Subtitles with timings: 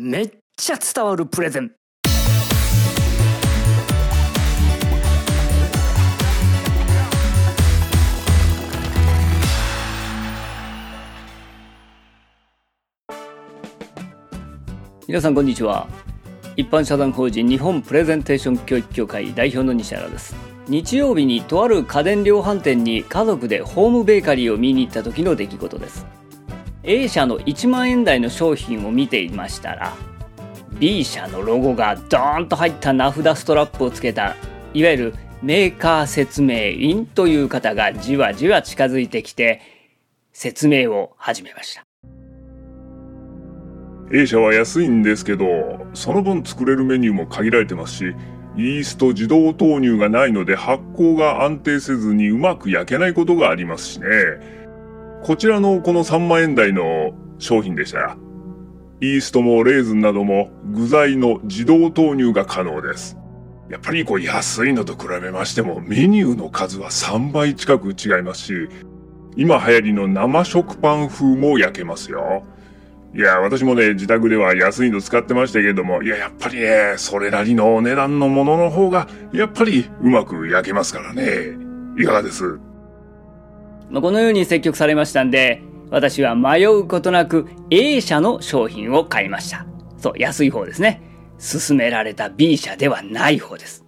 [0.00, 1.72] めっちゃ伝わるプレゼン。
[15.08, 15.88] 皆さんこんにちは。
[16.54, 20.36] 一般社団法人日本プレゼンテーション教育協会代表の西原です。
[20.68, 26.17] 日曜日にとある家電量販店に家族でホームベーカリーを見に行った時の出来事です。
[26.84, 29.96] A 社の1万円台の商品を見ていましたら
[30.78, 34.36] B 社のロゴがドーンと入った名札ストラップをつけた
[34.74, 39.60] いわゆるメーカー説明員という方がじわじわ近づいてきて
[40.32, 41.84] 説明を始めました
[44.10, 48.04] A 社は安いんですけど、その分作れるメニューも限られてますし、
[48.56, 54.06] イースト自動投入がないので発酵が安定せずにうまく焼けないことがありますしね。
[55.22, 58.16] こちらのこの3万円台の商品でしたら、
[59.00, 63.16] イーストもレーズンなども具材の自動投入が可能です。
[63.68, 68.68] やっぱりこう安いのと比べましてもメニューの数は3倍近く違いますし、
[69.36, 72.44] 今流行りの生食パン風も焼けますよ。
[73.14, 81.56] いや、私もね、自宅では安いの使ってましたけれども、いや、やっぱりね、それなりのお値段のものの方が、やっぱりうまく焼けますからね。
[81.98, 82.58] いかがです？
[83.90, 89.66] まあ、このように積極されましたんで、私は迷うことなく A 社の商品を買いました。
[89.96, 91.00] そう、安い方ですね。
[91.38, 93.84] 勧められた B 社ではない方です。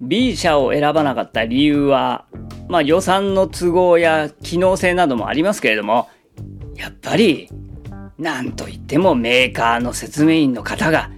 [0.00, 2.26] B 社を選ばなかった理由は、
[2.68, 6.08] まあ予算の都合や機能性などもありますけれども、
[6.76, 7.50] やっぱり、
[8.18, 11.10] なんといってもメーカーの説明員の方が、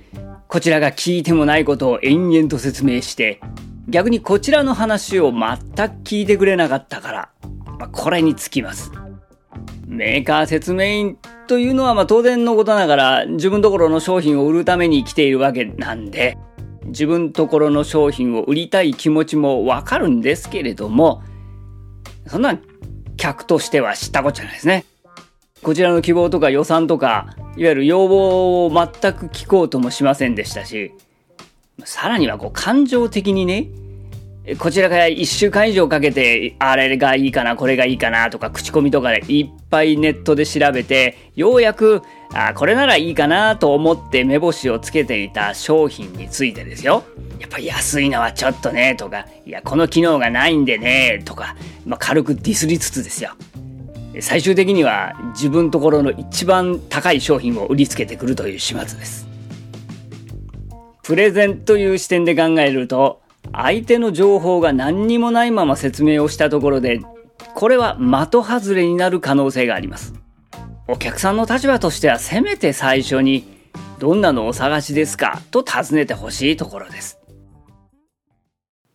[0.49, 3.41] こちらが聞いてもないことを延々と説明して、
[3.89, 7.29] 逆にこちらの話を全く聞いてくれなかったから、
[7.79, 8.93] まあ、これにつきます。
[9.87, 16.39] メーカー説明員というのはまあ当然のことながら自分ところの商品を売るために来ているわけなんで、
[16.87, 21.23] 自分ところの商品を売りたい気持ちもわかるんですけれども、
[22.27, 22.59] そんな
[23.17, 24.85] 客としては知ったこっちゃないですね。
[25.63, 30.93] こちらの希望とか予算とか、いわゆる要望を全く聞こうともしませんでしたし、
[31.85, 33.69] さらにはこう感情的にね、
[34.59, 42.03] こちらから1週間以上かけて、あれがいいかな、これがいいかなとか、口コミとかでいっぱいネットで調べて、ようやく、
[42.35, 47.05] あこれならいいかなと思って目星をつけていた商品についてですよ。
[47.39, 51.55] やっぱり安いのはちょっとね、とか、いや、この機能がないんでね、とか、
[51.87, 53.31] まあ、軽くディスりつつですよ。
[54.21, 59.32] 最終的には自分ところの一番高い商品を売りつけてくるという始末です。
[61.03, 67.01] プレゼンという視点で考えると、相手の情報が何にもないまま説明をしたところで、
[67.55, 70.15] これは的外れになる可能性があります。
[70.87, 73.45] お客さんの立場としてはせめて最初に、
[73.99, 75.41] どんなのお探しですか？
[75.51, 77.19] と尋ねてほしいところです。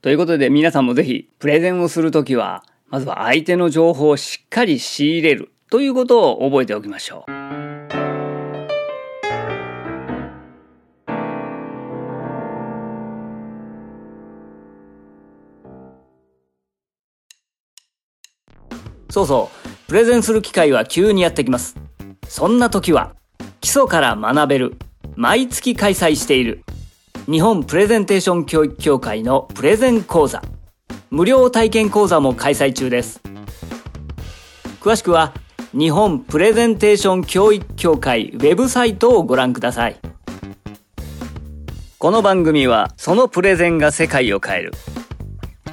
[0.02, 7.67] ということで皆さんもぜひプレゼンをするときは、まずは相手の情報をしっかり仕入れるということを覚えておきましょう。
[19.18, 21.76] そうそう、プレゼンする機会は急にやってきます。
[22.28, 23.16] そんな時は、
[23.62, 24.76] 基礎から学べる、
[25.16, 26.64] 毎月開催している、
[27.26, 30.44] 日本プレゼンテーション教育協会のプレゼン講座。
[31.10, 33.20] 無料体験講座も開催中です。
[34.82, 35.34] 詳しくは、
[35.74, 39.96] 日本プレゼンテーション教育協会ウェブサイトをご覧ください。
[41.98, 44.74] この番組は、そのプレゼンが世界を変える。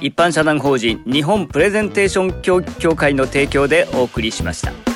[0.01, 2.41] 一般社団法人日本プレゼンテーション
[2.79, 4.94] 協会の提供でお送りしました。